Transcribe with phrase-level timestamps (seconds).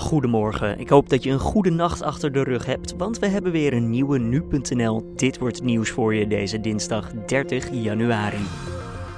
[0.00, 3.52] Goedemorgen, ik hoop dat je een goede nacht achter de rug hebt, want we hebben
[3.52, 8.38] weer een nieuwe nu.nl Dit wordt nieuws voor je deze dinsdag 30 januari.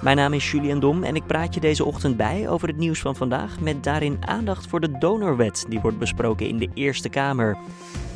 [0.00, 3.00] Mijn naam is Julian Dom en ik praat je deze ochtend bij over het nieuws
[3.00, 7.56] van vandaag met daarin aandacht voor de donorwet die wordt besproken in de Eerste Kamer.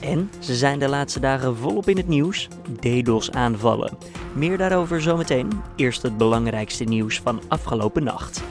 [0.01, 2.49] En ze zijn de laatste dagen volop in het nieuws,
[2.81, 3.99] DDoS aanvallen.
[4.33, 8.45] Meer daarover zometeen, eerst het belangrijkste nieuws van afgelopen nacht.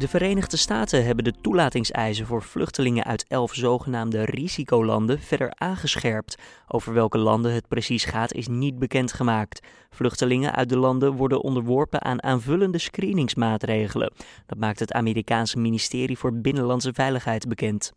[0.00, 6.38] De Verenigde Staten hebben de toelatingseisen voor vluchtelingen uit elf zogenaamde risicolanden verder aangescherpt.
[6.68, 9.66] Over welke landen het precies gaat is niet bekendgemaakt.
[9.90, 14.12] Vluchtelingen uit de landen worden onderworpen aan aanvullende screeningsmaatregelen.
[14.46, 17.92] Dat maakt het Amerikaanse ministerie voor Binnenlandse Veiligheid bekend.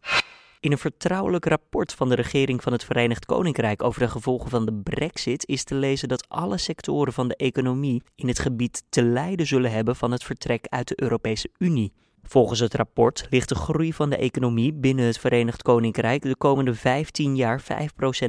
[0.63, 4.66] In een vertrouwelijk rapport van de regering van het Verenigd Koninkrijk over de gevolgen van
[4.66, 9.03] de Brexit is te lezen dat alle sectoren van de economie in het gebied te
[9.03, 11.94] lijden zullen hebben van het vertrek uit de Europese Unie.
[12.23, 16.73] Volgens het rapport ligt de groei van de economie binnen het Verenigd Koninkrijk de komende
[16.73, 17.66] 15 jaar 5%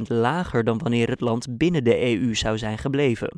[0.07, 3.31] lager dan wanneer het land binnen de EU zou zijn gebleven.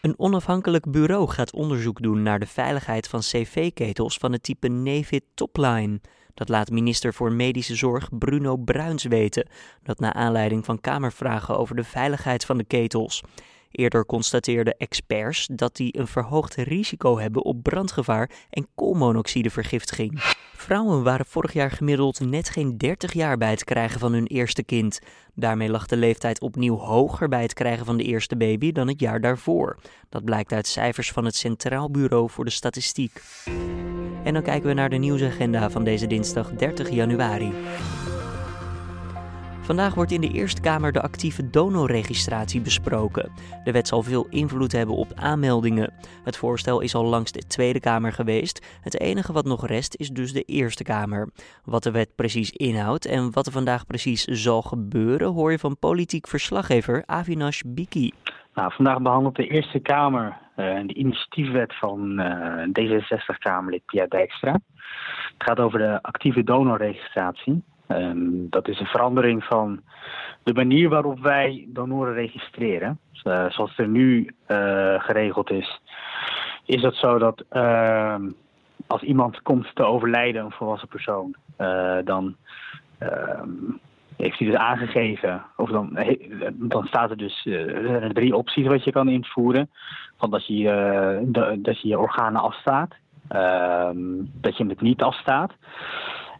[0.00, 5.22] Een onafhankelijk bureau gaat onderzoek doen naar de veiligheid van cv-ketels van het type Nevid
[5.34, 6.00] Topline.
[6.34, 9.48] Dat laat minister voor Medische Zorg Bruno Bruins weten,
[9.82, 13.22] dat na aanleiding van Kamervragen over de veiligheid van de ketels.
[13.74, 20.20] Eerder constateerden experts dat die een verhoogd risico hebben op brandgevaar en koolmonoxidevergiftiging.
[20.56, 24.62] Vrouwen waren vorig jaar gemiddeld net geen 30 jaar bij het krijgen van hun eerste
[24.62, 25.00] kind.
[25.34, 29.00] Daarmee lag de leeftijd opnieuw hoger bij het krijgen van de eerste baby dan het
[29.00, 29.76] jaar daarvoor.
[30.08, 33.22] Dat blijkt uit cijfers van het Centraal Bureau voor de Statistiek.
[34.24, 37.52] En dan kijken we naar de nieuwsagenda van deze dinsdag 30 januari.
[39.64, 43.32] Vandaag wordt in de Eerste Kamer de actieve donorregistratie besproken.
[43.64, 45.92] De wet zal veel invloed hebben op aanmeldingen.
[46.24, 48.78] Het voorstel is al langs de Tweede Kamer geweest.
[48.80, 51.28] Het enige wat nog rest is dus de Eerste Kamer.
[51.64, 55.78] Wat de wet precies inhoudt en wat er vandaag precies zal gebeuren, hoor je van
[55.78, 58.12] politiek verslaggever Avinash Biki.
[58.54, 64.52] Nou, vandaag behandelt de Eerste Kamer uh, de initiatiefwet van uh, D66-Kamerlid Pierre Dijkstra.
[64.52, 67.62] Het gaat over de actieve donorregistratie.
[67.94, 69.80] Um, dat is een verandering van
[70.42, 72.98] de manier waarop wij donoren registreren.
[73.24, 74.34] Uh, zoals het er nu
[74.98, 75.80] geregeld is,
[76.64, 78.30] is het zo dat ehm,
[78.86, 81.34] als iemand komt te overlijden, een volwassen persoon,
[82.04, 82.36] dan
[82.98, 83.48] ehm,
[84.16, 85.98] heeft hij dus aangegeven, of dan,
[86.52, 89.70] dan staat er dus uh, drie opties wat je kan invoeren.
[90.16, 92.94] Van dat je, dat je je organen afstaat,
[94.22, 95.52] dat je het niet afstaat.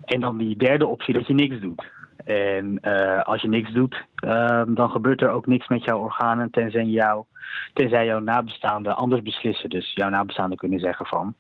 [0.05, 1.93] En dan die derde optie dat je niks doet.
[2.25, 6.51] En uh, als je niks doet, ehm, dan gebeurt er ook niks met jouw organen
[6.51, 7.25] tenzij, jou,
[7.73, 9.71] tenzij jouw nabestaanden anders beslissen.
[9.71, 11.35] Dus jouw nabestaanden kunnen zeggen van,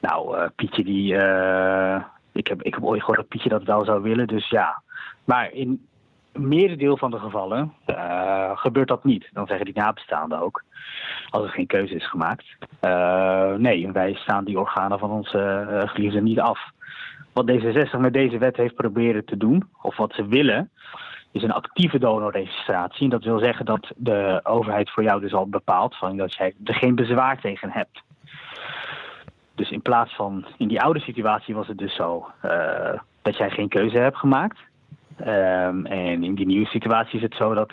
[0.00, 1.14] nou Pietje die,
[2.32, 4.82] ik, heb, ik heb ooit gehoord dat Pietje dat wel zou willen, dus ja,
[5.24, 5.86] maar in
[6.32, 7.72] merendeel van de gevallen
[8.54, 9.28] gebeurt dat niet.
[9.32, 10.64] Dan zeggen die nabestaanden ook,
[11.30, 12.44] als er geen keuze is gemaakt.
[13.58, 16.72] Nee, wij staan die organen van onze geliefden niet af.
[17.32, 20.70] Wat D66 met deze wet heeft proberen te doen, of wat ze willen,
[21.32, 23.08] is een actieve donorregistratie.
[23.08, 26.74] Dat wil zeggen dat de overheid voor jou dus al bepaalt van dat jij er
[26.74, 28.02] geen bezwaar tegen hebt.
[29.54, 32.26] Dus in plaats van in die oude situatie was het dus zo
[33.22, 34.58] dat jij geen keuze hebt gemaakt.
[35.20, 37.72] Um, en in die nieuwe situatie is het zo dat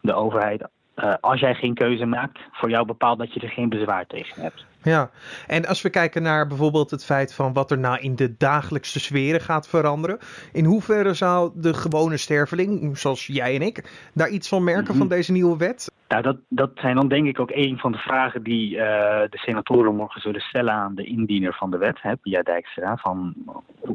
[0.00, 0.68] de overheid,
[1.02, 4.42] uh, als jij geen keuze maakt, voor jou bepaalt dat je er geen bezwaar tegen
[4.42, 4.64] hebt.
[4.82, 5.10] Ja,
[5.46, 9.00] en als we kijken naar bijvoorbeeld het feit van wat er nou in de dagelijkse
[9.00, 10.18] sferen gaat veranderen,
[10.52, 14.88] in hoeverre zou de gewone sterveling, zoals jij en ik, daar iets van merken mm
[14.88, 14.98] -hmm.
[14.98, 15.92] van deze nieuwe wet?
[16.08, 18.82] Nou, dat, dat zijn dan denk ik ook een van de vragen die uh,
[19.30, 22.96] de senatoren morgen zullen stellen aan de indiener van de wet, hè, Pia Dijkstra.
[22.96, 23.34] Van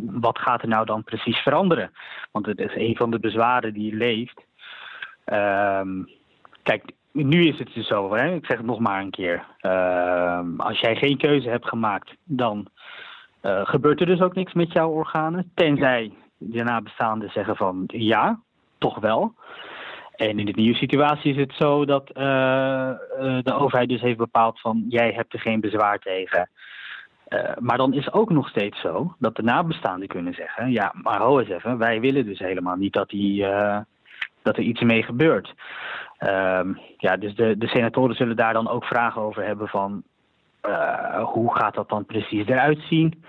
[0.02, 1.92] wat gaat er nou dan precies veranderen?
[2.32, 4.46] Want het is een van de bezwaren die leeft.
[5.26, 6.08] Um,
[6.68, 8.34] kijk, nu is het dus zo, hè?
[8.34, 9.46] ik zeg het nog maar een keer.
[9.62, 12.68] Uh, als jij geen keuze hebt gemaakt, dan
[13.42, 15.52] uh, gebeurt er dus ook niks met jouw organen.
[15.56, 18.40] Tenzij de nabestaanden zeggen van ja,
[18.78, 19.34] toch wel.
[20.16, 22.92] En in de nieuwe situatie is het zo dat uh,
[23.44, 26.50] de overheid dus heeft bepaald van jij hebt er geen bezwaar tegen.
[27.60, 31.40] Maar dan is ook nog steeds zo dat de nabestaanden kunnen zeggen: ja, maar ho
[31.40, 33.46] eens even, wij willen dus helemaal niet dat, die,
[34.42, 35.54] dat er iets mee gebeurt.
[36.20, 36.60] Uh,
[36.98, 40.04] ja, dus de, de senatoren zullen daar dan ook vragen over hebben van
[41.24, 43.24] hoe gaat dat dan precies eruit zien?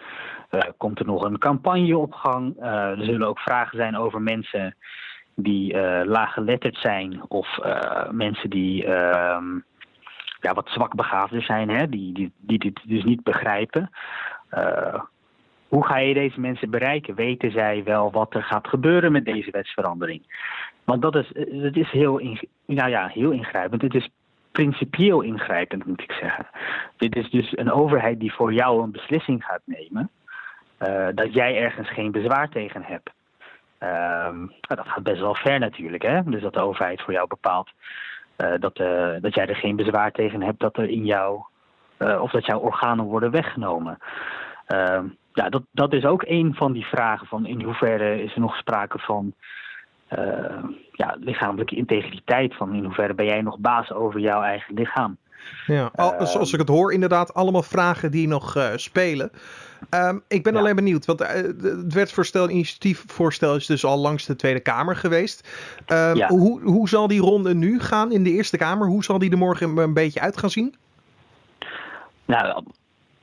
[0.76, 2.55] komt er nog een campagne op gang?
[2.61, 4.76] er zullen ook vragen zijn over mensen
[5.35, 7.58] die laaggeletterd zijn of
[8.11, 9.38] mensen die uh,
[10.41, 13.91] ja, wat zwak begaafder zijn, hè, die, die, die dit dus niet begrijpen.
[15.69, 17.14] hoe ga je deze mensen bereiken?
[17.14, 20.23] Weten zij wel wat er gaat gebeuren met deze wetsverandering?
[20.88, 21.31] Want dat is,
[21.62, 23.82] het is heel, nou ja, heel ingrijpend.
[23.82, 24.08] Het is
[24.52, 26.46] principieel ingrijpend, moet ik zeggen.
[26.96, 30.11] Dit is dus een overheid die voor jou een beslissing gaat nemen.
[30.79, 33.11] Uh, dat jij ergens geen bezwaar tegen hebt.
[33.81, 36.23] Uh, dat gaat best wel ver natuurlijk, hè?
[36.25, 37.70] Dus dat de overheid voor jou bepaalt
[38.38, 38.76] uh, dat,
[39.23, 41.43] dat jij er geen bezwaar tegen hebt dat er in jou.
[41.99, 43.99] of dat jouw organen worden weggenomen.
[44.67, 48.41] Ehm, ja, dat, dat is ook een van die vragen van in hoeverre is er
[48.41, 49.34] nog sprake van
[50.19, 52.55] uh, ja, lichamelijke integriteit.
[52.56, 55.16] Van in hoeverre ben jij nog baas over jouw eigen lichaam.
[55.66, 59.31] Ja, uh, zoals ik het hoor, inderdaad, allemaal vragen die nog uh, spelen.
[59.90, 60.58] Um, ik ben ja.
[60.58, 65.49] alleen benieuwd, want uh, het wetsvoorstel, initiatiefvoorstel is dus al langs de Tweede Kamer geweest.
[65.87, 66.28] Um, ja.
[66.28, 68.87] hoe, hoe zal die ronde nu gaan in de Eerste Kamer?
[68.87, 70.75] Hoe zal die er morgen een beetje uit gaan zien?
[72.25, 72.46] Nou,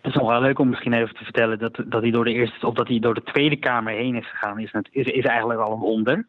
[0.02, 2.34] het is nog wel leuk om misschien even te vertellen dat, dat hij door de
[2.34, 5.60] eerste, of dat hij door de Tweede Kamer heen is gegaan, is, is, is eigenlijk
[5.60, 6.28] al een wonder.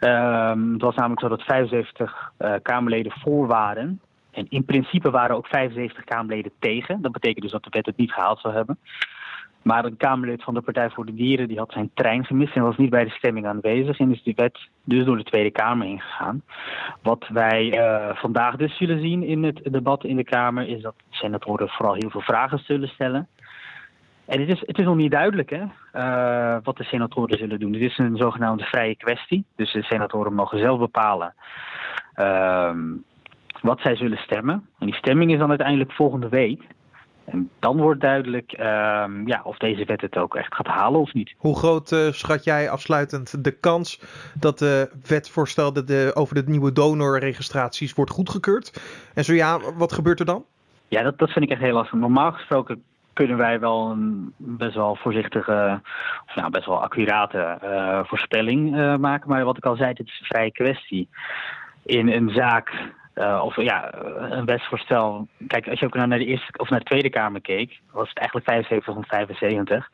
[0.00, 4.00] Um, het was namelijk zo dat 75 uh, Kamerleden voor waren.
[4.30, 7.02] En in principe waren ook 75 Kamerleden tegen.
[7.02, 8.78] Dat betekent dus dat de wet het niet gehaald zou hebben.
[9.62, 12.62] Maar een Kamerlid van de Partij voor de Dieren die had zijn trein gemist en
[12.62, 13.98] was niet bij de stemming aanwezig.
[13.98, 16.42] En is die wet dus door de Tweede Kamer ingegaan.
[17.02, 20.94] Wat wij uh, vandaag dus zullen zien in het debat in de Kamer is dat
[21.10, 23.28] senatoren vooral heel veel vragen zullen stellen.
[24.26, 25.62] En het is, het is nog niet duidelijk hè,
[25.94, 27.72] uh, wat de senatoren zullen doen.
[27.72, 29.44] Het is een zogenaamde vrije kwestie.
[29.56, 31.34] Dus de senatoren mogen zelf bepalen
[32.16, 32.70] uh,
[33.60, 34.68] wat zij zullen stemmen.
[34.78, 36.62] En die stemming is dan uiteindelijk volgende week.
[37.24, 38.64] En dan wordt duidelijk uh,
[39.24, 41.34] ja, of deze wet het ook echt gaat halen of niet.
[41.36, 44.00] Hoe groot uh, schat jij afsluitend de kans
[44.34, 48.80] dat de wetvoorstel de, over de nieuwe donorregistraties wordt goedgekeurd?
[49.14, 50.44] En zo ja, wat gebeurt er dan?
[50.88, 51.98] Ja, dat, dat vind ik echt heel lastig.
[51.98, 52.82] Normaal gesproken
[53.16, 55.80] kunnen wij wel een best wel voorzichtige,
[56.26, 59.28] of nou, best wel accurate uh, voorspelling uh, maken.
[59.28, 61.08] Maar wat ik al zei, het is een vrije kwestie.
[61.84, 62.72] In een zaak,
[63.14, 63.94] uh, of ja,
[64.30, 65.28] een wetsvoorstel.
[65.46, 68.18] Kijk, als je ook naar de eerste of naar de Tweede Kamer keek, was het
[68.18, 69.90] eigenlijk 75 van 75.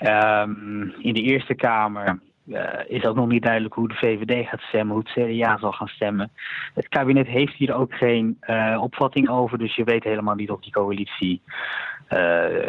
[0.00, 2.18] Um, in de Eerste Kamer
[2.86, 5.88] is ook nog niet duidelijk hoe de VVD gaat stemmen, hoe het CDA zal gaan
[5.88, 6.30] stemmen.
[6.74, 10.60] Het kabinet heeft hier ook geen uh, opvatting over, dus je weet helemaal niet of
[10.60, 11.42] die coalitie
[12.08, 12.18] uh,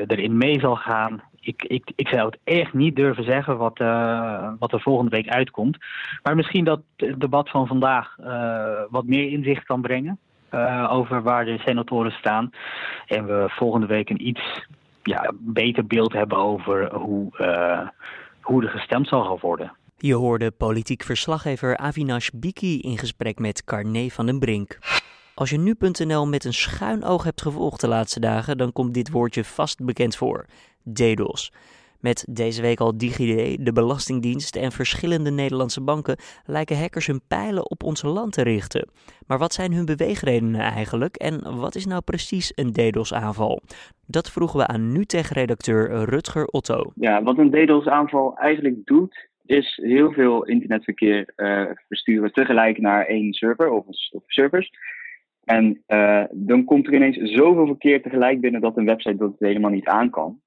[0.08, 1.22] erin mee zal gaan.
[1.40, 3.78] Ik, ik, ik zou het echt niet durven zeggen wat,
[4.60, 5.78] wat er volgende week uitkomt.
[6.24, 8.16] Maar misschien dat het debat van vandaag
[8.90, 10.20] wat meer inzicht kan brengen
[10.90, 12.52] over waar de senatoren staan.
[13.06, 14.68] En we volgende week een iets
[15.04, 17.30] ja, beter beeld hebben over hoe
[18.48, 19.76] hoe er gestemd zal worden.
[19.98, 24.78] Je hoorde politiek verslaggever Avinash Biki in gesprek met Carné van den Brink.
[25.36, 29.10] Als je nu.nl met een schuin oog hebt gevolgd de laatste dagen, dan komt dit
[29.12, 30.46] woordje vast bekend voor:
[30.94, 31.52] DDoS.
[32.00, 37.70] Met deze week al DigiD, de Belastingdienst en verschillende Nederlandse banken lijken hackers hun pijlen
[37.70, 38.90] op ons land te richten.
[39.28, 43.62] Maar wat zijn hun beweegredenen eigenlijk en wat is nou precies een DDoS-aanval?
[44.06, 46.92] Dat vroegen we aan NuTech-redacteur Rutger Otto.
[46.96, 53.34] Ja, wat een DDoS-aanval eigenlijk doet, is heel veel internetverkeer uh, versturen tegelijk naar één
[53.34, 54.72] server of, of servers.
[55.44, 59.72] En uh, dan komt er ineens zoveel verkeer tegelijk binnen dat een website dat helemaal
[59.72, 60.40] niet aan kan.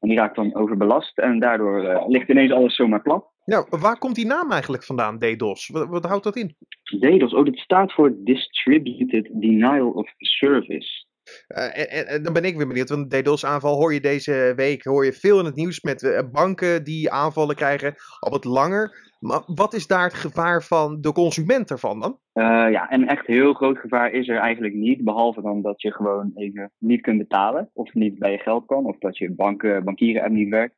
[0.00, 3.24] En die raakt dan overbelast en daardoor uh, ligt ineens alles zomaar plat.
[3.44, 5.68] Nou, waar komt die naam eigenlijk vandaan, DDoS?
[5.68, 6.56] Wat, wat houdt dat in?
[6.82, 11.06] DDoS, oh, dat staat voor Distributed Denial of Service.
[11.48, 15.04] Uh, en, en, dan ben ik weer benieuwd, want DDoS-aanval hoor je deze week hoor
[15.04, 19.06] je veel in het nieuws met uh, banken die aanvallen krijgen, al wat langer.
[19.18, 22.18] Maar wat is daar het gevaar van de consument ervan dan?
[22.34, 25.04] Uh, ja, een echt heel groot gevaar is er eigenlijk niet.
[25.04, 27.70] Behalve dan dat je gewoon even niet kunt betalen.
[27.72, 28.84] Of niet bij je geld kan.
[28.84, 30.74] Of dat je bank, bankieren app niet werkt.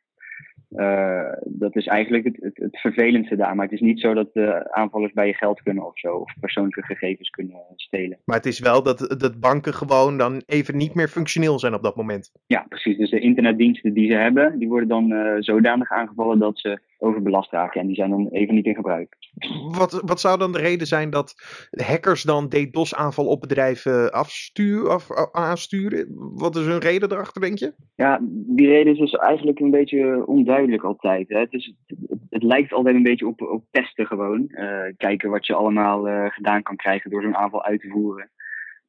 [0.70, 3.54] Uh, dat is eigenlijk het, het, het, vervelendste daar.
[3.54, 6.16] Maar het is niet zo dat de aanvallers bij je geld kunnen of zo.
[6.16, 8.18] Of persoonlijke gegevens kunnen stelen.
[8.24, 11.82] Maar het is wel dat, dat banken gewoon dan even niet meer functioneel zijn op
[11.82, 12.32] dat moment.
[12.46, 12.96] Ja, precies.
[12.96, 17.52] Dus de internetdiensten die ze hebben, die worden dan uh, zodanig aangevallen dat ze overbelast
[17.52, 17.80] raken.
[17.80, 19.16] En die zijn dan even niet in gebruik.
[19.78, 21.34] Wat, wat zou dan de reden zijn dat
[21.70, 26.06] hackers dan DDoS-aanval op bedrijven afstuur, af, aansturen?
[26.34, 27.74] Wat is hun reden erachter, denk je?
[27.94, 31.28] Ja, die reden is dus eigenlijk een beetje onduidelijk altijd.
[31.28, 31.38] Hè.
[31.38, 31.98] Het, is, het,
[32.30, 34.44] het, lijkt altijd een beetje op, op testen gewoon.
[34.48, 38.30] Uh, kijken wat je allemaal uh, gedaan kan krijgen door zo'n aanval uit te voeren.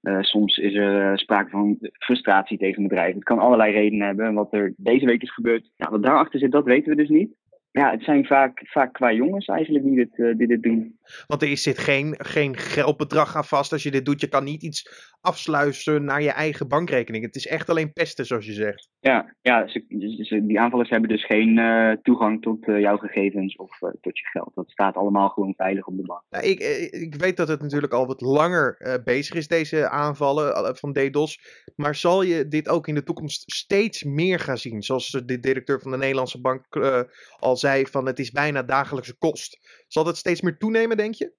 [0.01, 3.15] Uh, soms is er sprake van frustratie tegen bedrijven.
[3.15, 4.25] Het kan allerlei redenen hebben.
[4.25, 7.09] En wat er deze week is gebeurd, nou, wat daarachter zit, dat weten we dus
[7.09, 7.39] niet
[7.71, 10.99] ja, het zijn vaak, vaak qua jongens eigenlijk die dit, uh, die dit doen.
[11.27, 14.21] Want er zit geen, geen geldbedrag aan vast als je dit doet.
[14.21, 17.23] Je kan niet iets afsluiten naar je eigen bankrekening.
[17.23, 18.89] Het is echt alleen pesten, zoals je zegt.
[18.99, 23.77] Ja, ja ze, die aanvallers hebben dus geen uh, toegang tot uh, jouw gegevens of
[23.79, 24.51] tot je geld.
[24.55, 26.21] Dat staat allemaal gewoon veilig op de bank.
[26.29, 26.59] Nou, ik,
[26.91, 31.39] ik weet dat het natuurlijk al wat langer bezig is, deze aanvallen van DDoS.
[31.75, 34.81] Maar zal je dit ook in de toekomst steeds meer gaan zien?
[34.81, 36.65] Zoals de directeur van de Nederlandse bank
[37.39, 39.85] al zei, van het is bijna dagelijkse kost.
[39.87, 41.31] Zal dat steeds meer toenemen, denk je?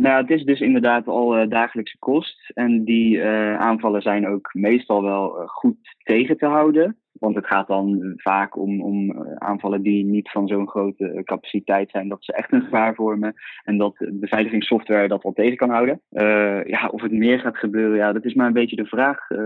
[0.00, 2.50] nou, het is dus inderdaad al dagelijkse kost.
[2.54, 3.22] En die
[3.58, 7.02] aanvallen zijn ook meestal wel goed tegen te houden.
[7.22, 11.22] Want het gaat dan vaak om, om eh, aanvallen die niet van zo'n grote eh,
[11.22, 13.34] capaciteit zijn dat ze echt een gevaar vormen.
[13.64, 16.00] En dat beveiligingssoftware dat wel tegen kan houden.
[16.10, 19.30] Uh, ja, of het meer gaat gebeuren, ja, dat is maar een beetje de vraag.
[19.30, 19.38] Uh,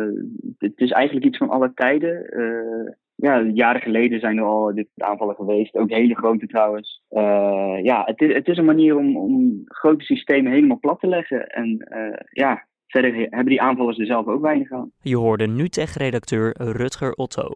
[0.58, 2.40] het is eigenlijk iets van alle tijden.
[2.40, 5.76] Uh, ja, jaren geleden zijn er al dit aanvallen geweest.
[5.76, 7.02] Ook hele grote trouwens.
[7.82, 11.46] ja, het is, het is een manier om, om grote systemen helemaal plat te leggen.
[11.46, 11.86] En
[12.30, 14.90] ja, Verder hebben die aanvallers er zelf ook weinig aan.
[15.00, 17.52] Je hoorde NUTEG-redacteur Rutger Otto.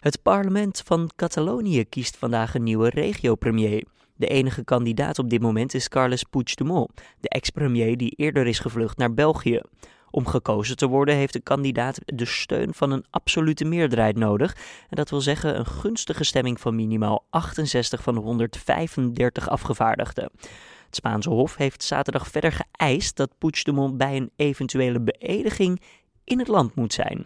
[0.00, 3.84] Het parlement van Catalonië kiest vandaag een nieuwe regio-premier.
[4.16, 8.98] De enige kandidaat op dit moment is Carles Puigdemont, de ex-premier die eerder is gevlucht
[8.98, 9.60] naar België.
[10.10, 14.56] Om gekozen te worden heeft de kandidaat de steun van een absolute meerderheid nodig.
[14.88, 20.30] En dat wil zeggen een gunstige stemming van minimaal 68 van de 135 afgevaardigden.
[20.86, 25.80] Het Spaanse Hof heeft zaterdag verder geëist dat Puigdemont bij een eventuele beëdiging
[26.24, 27.24] in het land moet zijn.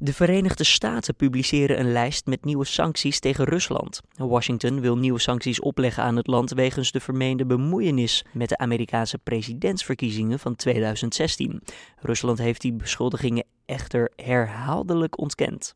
[0.00, 4.00] De Verenigde Staten publiceren een lijst met nieuwe sancties tegen Rusland.
[4.16, 9.18] Washington wil nieuwe sancties opleggen aan het land wegens de vermeende bemoeienis met de Amerikaanse
[9.18, 11.62] presidentsverkiezingen van 2016.
[12.00, 15.74] Rusland heeft die beschuldigingen echter herhaaldelijk ontkend.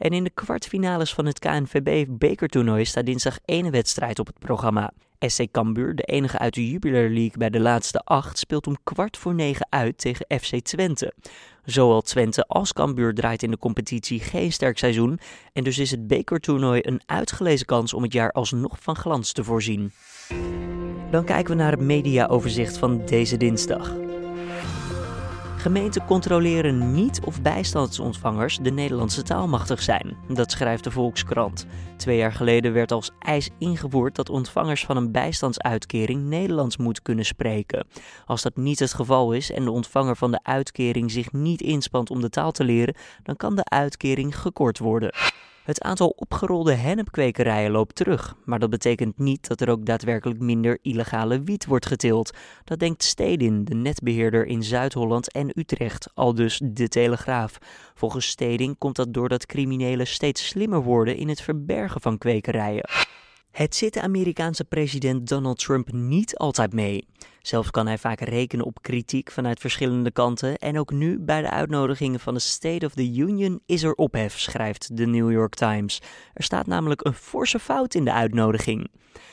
[0.00, 4.92] En in de kwartfinales van het KNVB-bekertoernooi staat dinsdag één wedstrijd op het programma.
[5.18, 9.16] SC Cambuur, de enige uit de Jubiler League bij de laatste acht, speelt om kwart
[9.16, 11.12] voor negen uit tegen FC Twente.
[11.64, 15.18] Zowel Twente als Cambuur draait in de competitie geen sterk seizoen
[15.52, 19.44] en dus is het bekertoernooi een uitgelezen kans om het jaar alsnog van glans te
[19.44, 19.92] voorzien.
[21.10, 24.09] Dan kijken we naar het mediaoverzicht van deze dinsdag.
[25.60, 30.16] Gemeenten controleren niet of bijstandsontvangers de Nederlandse taal machtig zijn.
[30.28, 31.66] Dat schrijft de Volkskrant.
[31.96, 37.24] Twee jaar geleden werd als eis ingevoerd dat ontvangers van een bijstandsuitkering Nederlands moeten kunnen
[37.24, 37.86] spreken.
[38.26, 42.10] Als dat niet het geval is en de ontvanger van de uitkering zich niet inspant
[42.10, 45.14] om de taal te leren, dan kan de uitkering gekort worden.
[45.64, 50.78] Het aantal opgerolde hennepkwekerijen loopt terug, maar dat betekent niet dat er ook daadwerkelijk minder
[50.82, 52.36] illegale wiet wordt geteeld.
[52.64, 57.58] Dat denkt Stedin, de netbeheerder in Zuid-Holland en Utrecht, al dus de Telegraaf.
[57.94, 62.88] Volgens Stedin komt dat doordat criminelen steeds slimmer worden in het verbergen van kwekerijen.
[63.50, 67.06] Het zit de Amerikaanse president Donald Trump niet altijd mee.
[67.42, 71.50] Zelfs kan hij vaak rekenen op kritiek vanuit verschillende kanten en ook nu bij de
[71.50, 76.00] uitnodigingen van de State of the Union is er ophef, schrijft de New York Times.
[76.34, 78.90] Er staat namelijk een forse fout in de uitnodiging.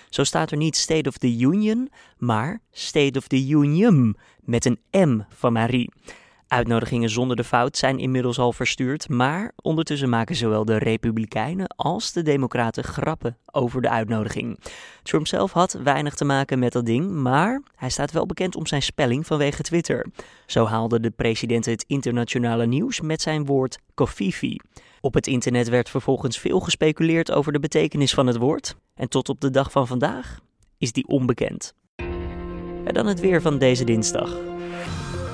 [0.10, 4.80] Zo staat er niet State of the Union, maar State of the Union met een
[4.92, 5.92] M van Marie.
[6.48, 12.12] Uitnodigingen zonder de fout zijn inmiddels al verstuurd, maar ondertussen maken zowel de Republikeinen als
[12.12, 14.60] de Democraten grappen over de uitnodiging.
[15.04, 18.66] Trump zelf had weinig te maken met dat ding, maar hij staat wel bekend om
[18.66, 20.06] zijn spelling vanwege Twitter.
[20.46, 24.60] Zo haalde de president het internationale nieuws met zijn woord kofifi.
[25.02, 29.30] Op het internet werd vervolgens veel gespeculeerd over de betekenis van het woord, en tot
[29.30, 30.40] op de dag van vandaag
[30.78, 31.74] is die onbekend.
[32.86, 34.57] En dan het weer van deze dinsdag.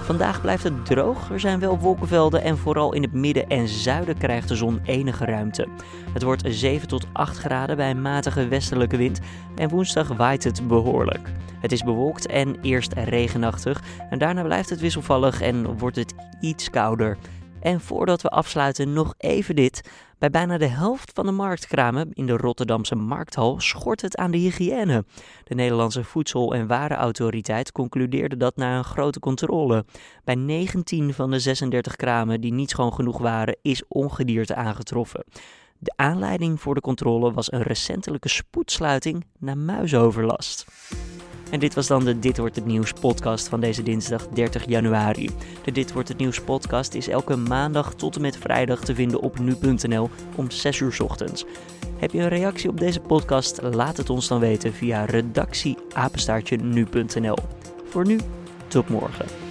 [0.03, 4.17] Vandaag blijft het droog, er zijn wel wolkenvelden en vooral in het midden en zuiden
[4.17, 5.67] krijgt de zon enige ruimte.
[6.13, 9.19] Het wordt 7 tot 8 graden bij een matige westelijke wind
[9.55, 11.31] en woensdag waait het behoorlijk.
[11.59, 16.69] Het is bewolkt en eerst regenachtig en daarna blijft het wisselvallig en wordt het iets
[16.69, 17.17] kouder.
[17.59, 19.89] En voordat we afsluiten nog even dit.
[20.23, 24.37] Bij bijna de helft van de marktkramen in de Rotterdamse markthal schort het aan de
[24.37, 25.05] hygiëne.
[25.43, 29.85] De Nederlandse Voedsel- en Warenautoriteit concludeerde dat na een grote controle.
[30.23, 35.23] Bij 19 van de 36 kramen die niet schoon genoeg waren, is ongedierte aangetroffen.
[35.77, 40.65] De aanleiding voor de controle was een recentelijke spoedsluiting na muisoverlast.
[41.53, 45.29] En dit was dan de Dit wordt het nieuws podcast van deze dinsdag 30 januari.
[45.63, 49.19] De Dit wordt het nieuws podcast is elke maandag tot en met vrijdag te vinden
[49.19, 51.45] op nu.nl om 6 uur ochtends.
[51.97, 53.61] Heb je een reactie op deze podcast?
[53.61, 57.37] Laat het ons dan weten via redactieapenstaartje nu.nl.
[57.85, 58.19] Voor nu,
[58.67, 59.42] tot morgen.